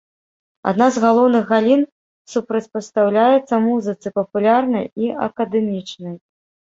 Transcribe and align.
Адна 0.69 0.85
з 0.93 1.01
галоўных 1.03 1.43
галін, 1.51 1.81
супрацьпастаўляецца 2.33 3.55
музыцы 3.67 4.07
папулярнай 4.17 4.85
і 5.03 5.11
акадэмічнай. 5.27 6.15